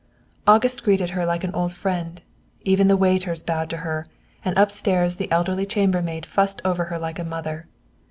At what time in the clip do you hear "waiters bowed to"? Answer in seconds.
2.97-3.77